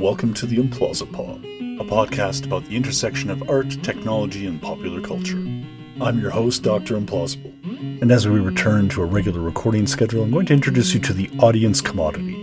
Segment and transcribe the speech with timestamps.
[0.00, 5.36] Welcome to the Implausipod, a podcast about the intersection of art, technology, and popular culture.
[6.00, 6.96] I'm your host, Dr.
[6.96, 7.52] Implausible,
[8.00, 11.12] and as we return to a regular recording schedule, I'm going to introduce you to
[11.12, 12.34] the audience commodity,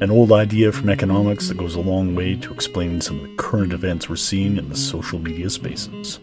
[0.00, 3.36] an old idea from economics that goes a long way to explaining some of the
[3.36, 6.18] current events we're seeing in the social media spaces.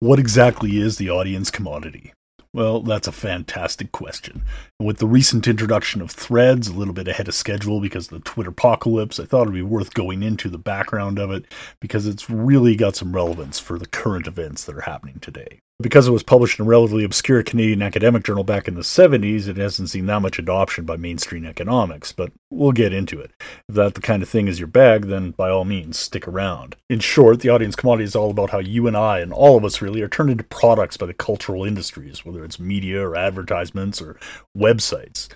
[0.00, 2.12] What exactly is the audience commodity?
[2.52, 4.42] Well, that's a fantastic question.
[4.80, 8.30] With the recent introduction of threads, a little bit ahead of schedule because of the
[8.30, 11.44] Twitter apocalypse, I thought it'd be worth going into the background of it
[11.80, 16.08] because it's really got some relevance for the current events that are happening today because
[16.08, 19.58] it was published in a relatively obscure Canadian academic journal back in the 70s, it
[19.58, 23.32] hasn't seen that much adoption by mainstream economics, but we'll get into it.
[23.68, 26.76] If that the kind of thing is your bag, then by all means, stick around.
[26.88, 29.64] In short, the audience commodity is all about how you and I, and all of
[29.64, 34.00] us really, are turned into products by the cultural industries, whether it's media or advertisements
[34.00, 34.18] or
[34.56, 35.28] websites.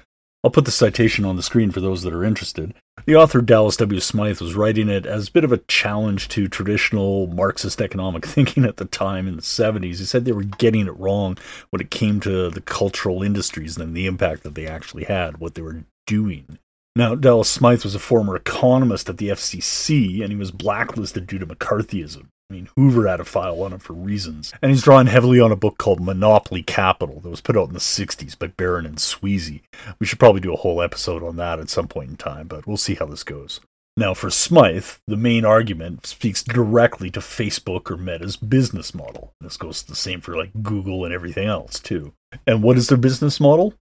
[0.43, 2.75] I'll put the citation on the screen for those that are interested.
[3.05, 4.01] The author Dallas W.
[4.01, 8.65] Smythe was writing it as a bit of a challenge to traditional Marxist economic thinking
[8.65, 9.99] at the time in the 70s.
[9.99, 11.37] He said they were getting it wrong
[11.69, 15.55] when it came to the cultural industries and the impact that they actually had, what
[15.55, 16.59] they were doing.
[16.97, 21.39] Now, Dallas Smythe was a former economist at the FCC, and he was blacklisted due
[21.39, 22.27] to McCarthyism.
[22.51, 24.53] I mean, Hoover had a file on it for reasons.
[24.61, 27.75] And he's drawing heavily on a book called Monopoly Capital that was put out in
[27.75, 29.63] the 60s by Baran and Sweezy.
[30.01, 32.67] We should probably do a whole episode on that at some point in time, but
[32.67, 33.61] we'll see how this goes.
[33.97, 39.33] Now, for Smythe, the main argument speaks directly to Facebook or Meta's business model.
[39.41, 42.15] This goes the same for like Google and everything else, too.
[42.47, 43.75] And what is their business model?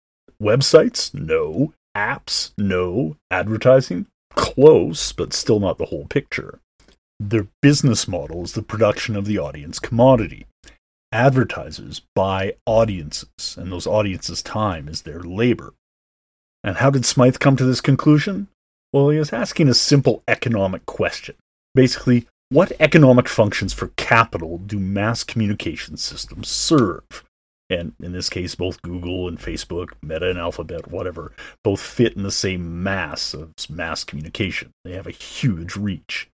[0.41, 1.13] Websites?
[1.13, 1.73] No.
[1.95, 2.51] Apps?
[2.57, 3.15] No.
[3.31, 4.07] Advertising?
[4.35, 6.59] Close, but still not the whole picture.
[7.19, 10.45] Their business model is the production of the audience commodity.
[11.11, 15.73] Advertisers buy audiences, and those audiences' time is their labor.
[16.63, 18.49] And how did Smythe come to this conclusion?
[18.93, 21.35] Well, he was asking a simple economic question.
[21.73, 27.23] Basically, what economic functions for capital do mass communication systems serve?
[27.69, 32.23] And in this case, both Google and Facebook, Meta and Alphabet, whatever, both fit in
[32.23, 34.71] the same mass of mass communication.
[34.85, 36.29] They have a huge reach.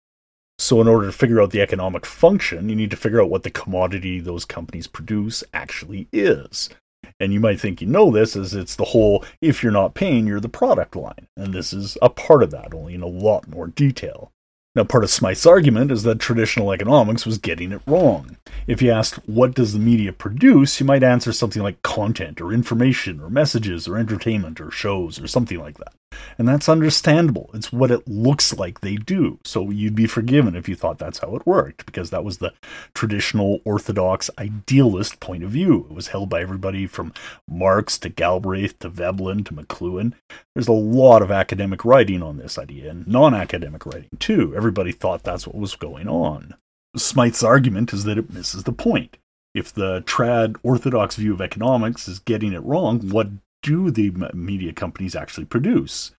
[0.59, 3.43] So, in order to figure out the economic function, you need to figure out what
[3.43, 6.69] the commodity those companies produce actually is.
[7.17, 10.27] And you might think you know this as it's the whole if you're not paying,
[10.27, 11.27] you're the product line.
[11.37, 14.33] And this is a part of that, only in a lot more detail.
[14.75, 18.37] Now, part of Smythe's argument is that traditional economics was getting it wrong.
[18.67, 22.51] If you asked, what does the media produce, you might answer something like content or
[22.51, 25.93] information or messages or entertainment or shows or something like that.
[26.37, 27.49] And that's understandable.
[27.53, 29.39] It's what it looks like they do.
[29.43, 32.53] So you'd be forgiven if you thought that's how it worked, because that was the
[32.93, 35.87] traditional orthodox idealist point of view.
[35.89, 37.13] It was held by everybody from
[37.47, 40.13] Marx to Galbraith to Veblen to McLuhan.
[40.55, 44.53] There's a lot of academic writing on this idea and non academic writing too.
[44.55, 46.55] Everybody thought that's what was going on.
[46.95, 49.17] Smythe's argument is that it misses the point.
[49.53, 53.29] If the trad orthodox view of economics is getting it wrong, what
[53.61, 56.11] do the media companies actually produce?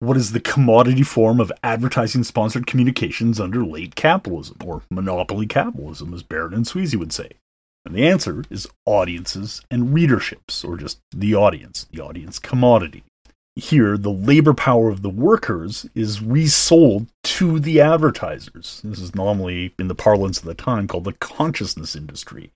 [0.00, 6.14] What is the commodity form of advertising sponsored communications under late capitalism, or monopoly capitalism,
[6.14, 7.32] as Baran and Sweezy would say?
[7.84, 13.02] And the answer is audiences and readerships, or just the audience, the audience commodity.
[13.56, 18.80] Here, the labor power of the workers is resold to the advertisers.
[18.84, 22.52] This is normally, in the parlance of the time, called the consciousness industry.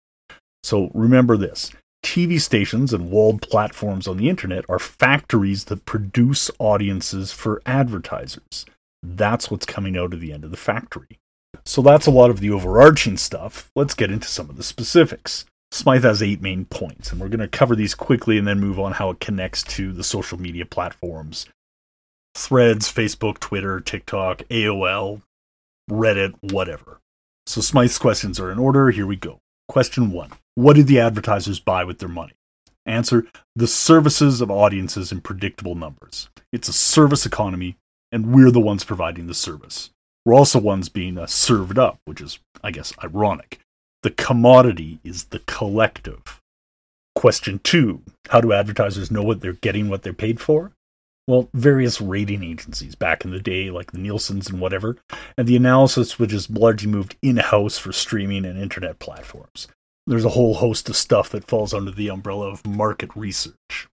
[0.62, 6.50] So remember this TV stations and walled platforms on the internet are factories that produce
[6.58, 8.66] audiences for advertisers.
[9.02, 11.18] That's what's coming out of the end of the factory.
[11.64, 13.70] So that's a lot of the overarching stuff.
[13.76, 15.44] Let's get into some of the specifics.
[15.70, 18.78] Smythe has eight main points, and we're going to cover these quickly and then move
[18.78, 21.46] on how it connects to the social media platforms
[22.34, 25.22] Threads, Facebook, Twitter, TikTok, AOL,
[25.90, 26.98] Reddit, whatever.
[27.46, 28.90] So Smythe's questions are in order.
[28.90, 29.38] Here we go.
[29.72, 32.34] Question one what did the advertisers buy with their money?
[32.84, 33.24] Answer
[33.56, 36.28] the services of audiences in predictable numbers.
[36.52, 37.78] It's a service economy,
[38.12, 39.88] and we're the ones providing the service.
[40.26, 43.60] We're also ones being uh, served up, which is, I guess, ironic.
[44.02, 46.42] The commodity is the collective.
[47.14, 50.72] Question two How do advertisers know what they're getting what they're paid for?
[51.28, 54.96] Well, various rating agencies back in the day, like the Nielsen's and whatever,
[55.38, 59.68] and the analysis which is largely moved in house for streaming and internet platforms
[60.06, 63.88] there's a whole host of stuff that falls under the umbrella of market research.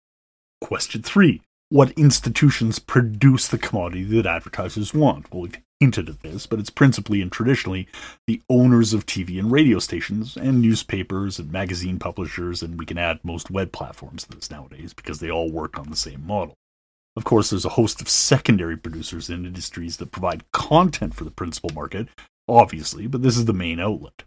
[0.60, 1.40] Question three
[1.70, 5.32] What institutions produce the commodity that advertisers want?
[5.32, 7.88] Well, we've hinted at this, but it's principally and traditionally
[8.26, 12.98] the owners of TV and radio stations and newspapers and magazine publishers, and we can
[12.98, 16.56] add most web platforms to this nowadays because they all work on the same model.
[17.16, 21.30] Of course, there's a host of secondary producers and industries that provide content for the
[21.30, 22.08] principal market,
[22.48, 24.24] obviously, but this is the main outlet.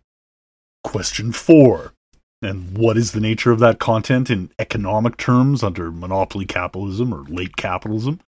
[0.83, 1.93] Question four.
[2.41, 7.23] And what is the nature of that content in economic terms under monopoly capitalism or
[7.23, 8.21] late capitalism?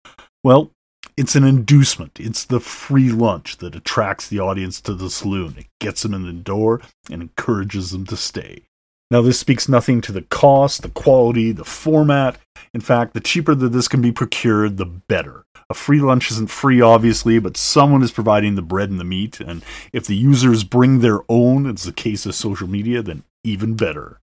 [0.43, 0.70] Well,
[1.16, 2.19] it's an inducement.
[2.19, 5.56] It's the free lunch that attracts the audience to the saloon.
[5.58, 6.81] It gets them in the door
[7.11, 8.68] and encourages them to stay.
[9.10, 12.38] Now, this speaks nothing to the cost, the quality, the format.
[12.75, 15.44] In fact, the cheaper that this can be procured, the better.
[15.70, 19.40] A free lunch isn't free, obviously, but someone is providing the bread and the meat.
[19.40, 23.75] And if the users bring their own, it's the case of social media, then even
[23.75, 24.20] better.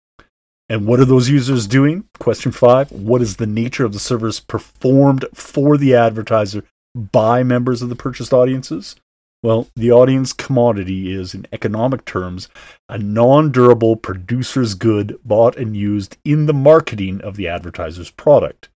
[0.69, 2.05] And what are those users doing?
[2.19, 7.81] Question five What is the nature of the service performed for the advertiser by members
[7.81, 8.95] of the purchased audiences?
[9.41, 12.49] Well, the audience commodity is, in economic terms,
[12.89, 18.69] a non durable producer's good bought and used in the marketing of the advertiser's product.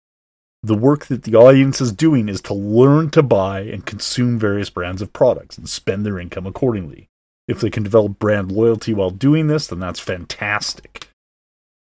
[0.62, 4.70] The work that the audience is doing is to learn to buy and consume various
[4.70, 7.10] brands of products and spend their income accordingly.
[7.48, 11.11] If they can develop brand loyalty while doing this, then that's fantastic.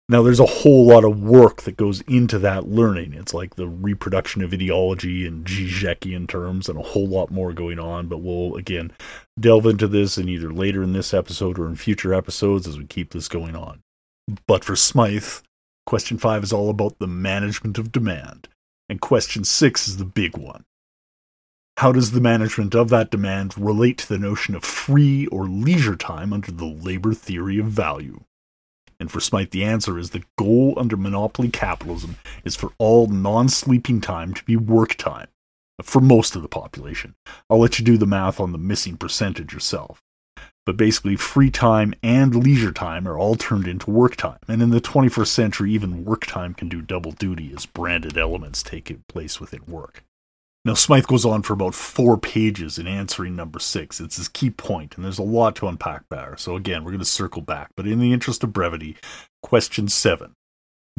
[0.09, 3.13] Now, there's a whole lot of work that goes into that learning.
[3.13, 7.77] It's like the reproduction of ideology in Zizekian terms, and a whole lot more going
[7.77, 8.07] on.
[8.07, 8.93] But we'll, again,
[9.37, 12.85] delve into this in either later in this episode or in future episodes as we
[12.85, 13.81] keep this going on.
[14.47, 15.27] But for Smythe,
[15.85, 18.47] question five is all about the management of demand.
[18.87, 20.63] And question six is the big one.
[21.77, 25.97] How does the management of that demand relate to the notion of free or leisure
[25.97, 28.21] time under the labor theory of value?
[28.99, 33.47] And for Smythe, the answer is the goal under monopoly capitalism is for all non
[33.49, 35.27] sleeping time to be work time
[35.83, 37.15] for most of the population.
[37.49, 40.01] I'll let you do the math on the missing percentage yourself.
[40.65, 44.39] But basically, free time and leisure time are all turned into work time.
[44.49, 48.63] And in the 21st century, even work time can do double duty as branded elements
[48.63, 50.03] take place within work.
[50.67, 54.01] Now, Smythe goes on for about four pages in answering number six.
[54.01, 56.35] It's his key point, and there's a lot to unpack there.
[56.37, 57.69] So, again, we're going to circle back.
[57.77, 58.97] But in the interest of brevity,
[59.41, 60.33] question seven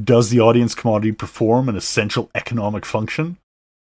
[0.02, 3.36] Does the audience commodity perform an essential economic function?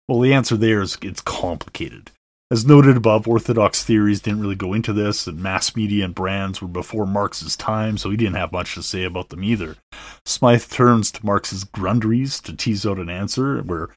[0.08, 2.10] Well, the answer there is it's complicated.
[2.50, 6.60] As noted above, orthodox theories didn't really go into this, and mass media and brands
[6.60, 9.76] were before Marx's time, so he didn't have much to say about them either.
[10.24, 13.90] Smythe turns to Marx's Grundrisse to tease out an answer where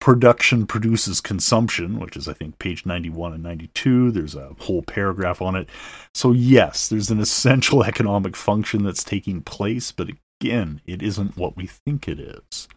[0.00, 4.10] production produces consumption, which is, I think, page 91 and 92.
[4.10, 5.68] There's a whole paragraph on it.
[6.14, 10.08] So, yes, there's an essential economic function that's taking place, but
[10.40, 12.68] again, it isn't what we think it is.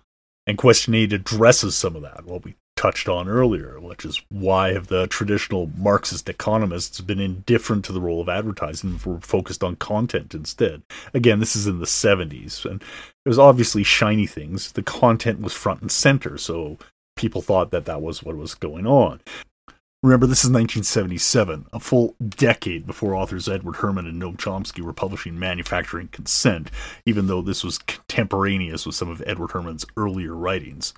[0.46, 4.74] And question eight addresses some of that, what we touched on earlier, which is why
[4.74, 9.78] have the traditional Marxist economists been indifferent to the role of advertising were focused on
[9.78, 10.82] content instead?
[11.14, 14.74] Again, this is in the 70s, and it was obviously shiny things.
[14.74, 16.78] The content was front and center, so
[17.24, 19.22] people thought that that was what was going on.
[20.04, 24.92] Remember, this is 1977, a full decade before authors Edward Herman and Noam Chomsky were
[24.92, 26.70] publishing Manufacturing Consent,
[27.06, 30.94] even though this was contemporaneous with some of Edward Herman's earlier writings.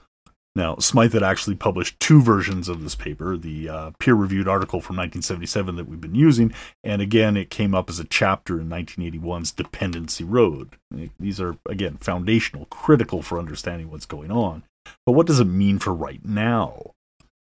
[0.56, 4.81] Now, Smythe had actually published two versions of this paper the uh, peer reviewed article
[4.81, 6.51] from 1977 that we've been using,
[6.83, 10.78] and again, it came up as a chapter in 1981's Dependency Road.
[11.19, 14.63] These are, again, foundational, critical for understanding what's going on.
[15.05, 16.95] But what does it mean for right now?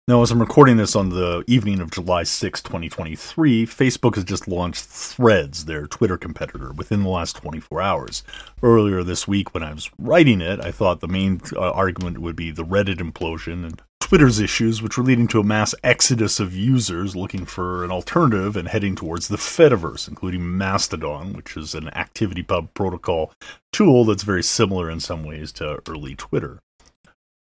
[0.05, 4.50] Now, as I'm recording this on the evening of July 6, 2023, Facebook has just
[4.50, 8.21] launched Threads, their Twitter competitor, within the last 24 hours.
[8.62, 12.35] Earlier this week, when I was writing it, I thought the main uh, argument would
[12.35, 16.53] be the Reddit implosion and Twitter's issues, which were leading to a mass exodus of
[16.53, 21.85] users looking for an alternative and heading towards the Fediverse, including Mastodon, which is an
[21.95, 23.31] ActivityPub protocol
[23.71, 26.59] tool that's very similar in some ways to early Twitter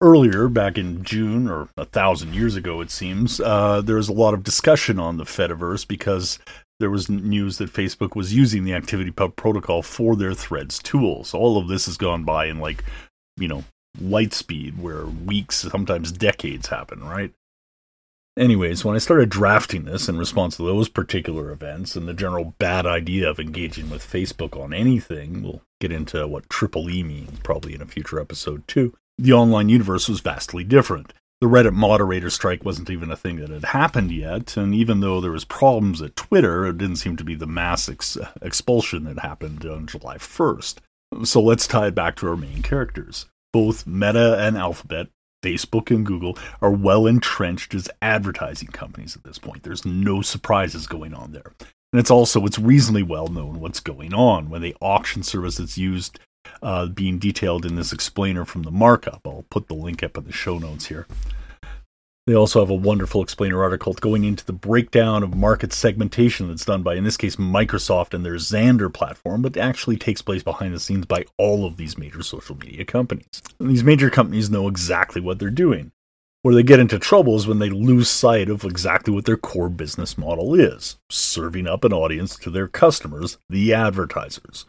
[0.00, 4.14] earlier, back in June or a thousand years ago, it seems, uh, there was a
[4.14, 6.38] lot of discussion on the Fediverse because
[6.78, 11.34] there was news that Facebook was using the ActivityPub protocol for their Threads tools.
[11.34, 12.82] All of this has gone by in like,
[13.36, 13.64] you know,
[14.00, 17.32] light speed, where weeks, sometimes decades happen, right?
[18.38, 22.54] Anyways, when I started drafting this in response to those particular events and the general
[22.58, 27.40] bad idea of engaging with Facebook on anything, we'll get into what triple E means
[27.40, 31.12] probably in a future episode too the online universe was vastly different.
[31.40, 35.20] The Reddit moderator strike wasn't even a thing that had happened yet, and even though
[35.20, 39.20] there was problems at Twitter, it didn't seem to be the mass ex- expulsion that
[39.20, 40.78] happened on July 1st.
[41.24, 43.26] So let's tie it back to our main characters.
[43.52, 45.08] Both Meta and Alphabet
[45.42, 49.62] Facebook and Google are well entrenched as advertising companies at this point.
[49.62, 51.52] There's no surprises going on there.
[51.92, 55.78] And it's also it's reasonably well known what's going on when the auction service that's
[55.78, 56.20] used
[56.62, 59.20] uh, being detailed in this explainer from the markup.
[59.26, 61.06] I'll put the link up in the show notes here.
[62.26, 66.64] They also have a wonderful explainer article going into the breakdown of market segmentation that's
[66.64, 70.74] done by, in this case, Microsoft and their Xandr platform, but actually takes place behind
[70.74, 73.42] the scenes by all of these major social media companies.
[73.58, 75.92] And these major companies know exactly what they're doing.
[76.42, 79.68] Where they get into trouble is when they lose sight of exactly what their core
[79.68, 84.66] business model is serving up an audience to their customers, the advertisers.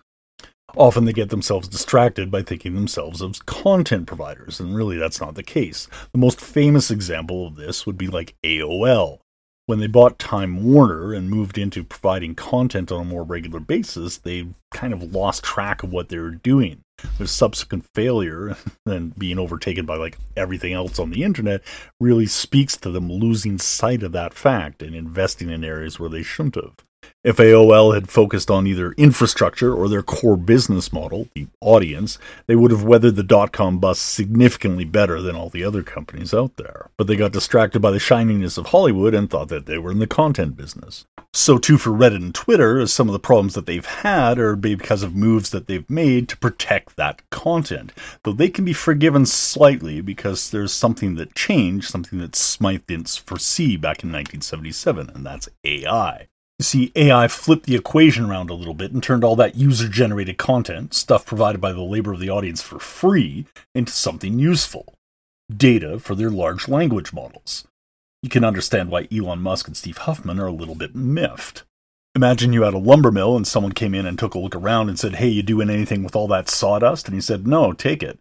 [0.77, 5.35] Often they get themselves distracted by thinking themselves as content providers, and really that's not
[5.35, 5.87] the case.
[6.11, 9.19] The most famous example of this would be like AOL.
[9.67, 14.17] When they bought Time Warner and moved into providing content on a more regular basis,
[14.17, 16.81] they kind of lost track of what they were doing.
[17.17, 21.61] Their subsequent failure and being overtaken by like everything else on the internet
[21.99, 26.23] really speaks to them losing sight of that fact and investing in areas where they
[26.23, 26.75] shouldn't have.
[27.24, 32.17] If AOL had focused on either infrastructure or their core business model, the audience,
[32.48, 36.34] they would have weathered the dot com bust significantly better than all the other companies
[36.34, 36.89] out there.
[36.98, 40.00] But they got distracted by the shininess of Hollywood and thought that they were in
[40.00, 41.05] the content business.
[41.31, 45.03] So, too, for Reddit and Twitter, some of the problems that they've had are because
[45.03, 47.93] of moves that they've made to protect that content.
[48.24, 53.22] Though they can be forgiven slightly because there's something that changed, something that Smythe didn't
[53.24, 56.27] foresee back in 1977, and that's AI.
[56.61, 59.89] You see, AI flipped the equation around a little bit and turned all that user
[59.89, 64.93] generated content, stuff provided by the labor of the audience for free, into something useful
[65.51, 67.67] data for their large language models.
[68.21, 71.63] You can understand why Elon Musk and Steve Huffman are a little bit miffed.
[72.13, 74.87] Imagine you had a lumber mill and someone came in and took a look around
[74.87, 77.07] and said, Hey, you doing anything with all that sawdust?
[77.07, 78.19] And he said, No, take it.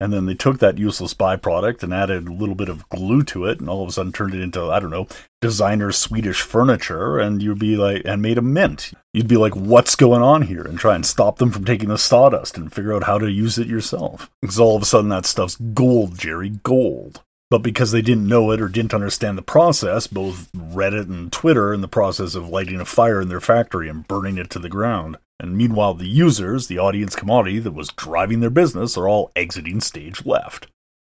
[0.00, 3.44] And then they took that useless byproduct and added a little bit of glue to
[3.44, 5.06] it, and all of a sudden turned it into, I don't know,
[5.42, 8.92] designer Swedish furniture, and you'd be like, and made a mint.
[9.12, 10.62] You'd be like, what's going on here?
[10.62, 13.58] And try and stop them from taking the sawdust and figure out how to use
[13.58, 14.30] it yourself.
[14.40, 17.22] Because all of a sudden that stuff's gold, Jerry, gold.
[17.50, 21.74] But because they didn't know it or didn't understand the process, both Reddit and Twitter
[21.74, 24.68] in the process of lighting a fire in their factory and burning it to the
[24.68, 25.18] ground.
[25.40, 29.80] And meanwhile, the users, the audience commodity that was driving their business, are all exiting
[29.80, 30.66] stage left.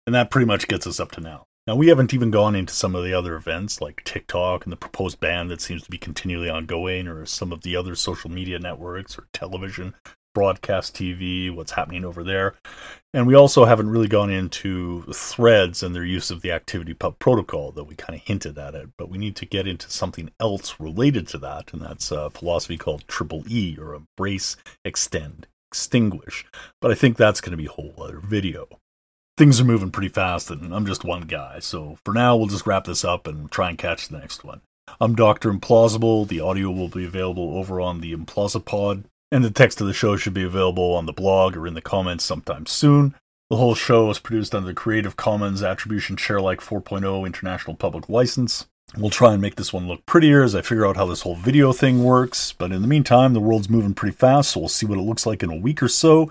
[0.06, 1.46] And that pretty much gets us up to now.
[1.66, 4.76] Now, we haven't even gone into some of the other events like TikTok and the
[4.76, 8.58] proposed ban that seems to be continually ongoing, or some of the other social media
[8.58, 9.94] networks or television
[10.38, 12.54] broadcast TV, what's happening over there.
[13.12, 17.72] And we also haven't really gone into threads and their use of the ActivityPub protocol,
[17.72, 18.90] though we kind of hinted at it.
[18.96, 22.76] But we need to get into something else related to that, and that's a philosophy
[22.78, 26.46] called Triple E, or Embrace, Extend, Extinguish.
[26.80, 28.68] But I think that's going to be a whole other video.
[29.36, 31.58] Things are moving pretty fast, and I'm just one guy.
[31.58, 34.60] So for now, we'll just wrap this up and try and catch the next one.
[35.00, 35.52] I'm Dr.
[35.52, 36.28] Implausible.
[36.28, 40.16] The audio will be available over on the Implausipod and the text of the show
[40.16, 43.14] should be available on the blog or in the comments sometime soon.
[43.50, 48.66] The whole show is produced under the Creative Commons Attribution Sharealike 4.0 International Public License.
[48.96, 51.34] We'll try and make this one look prettier as I figure out how this whole
[51.34, 52.52] video thing works.
[52.52, 55.26] But in the meantime, the world's moving pretty fast, so we'll see what it looks
[55.26, 56.30] like in a week or so.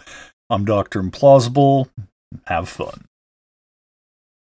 [0.49, 1.01] I'm Dr.
[1.01, 1.89] Implausible.
[2.45, 3.06] Have fun.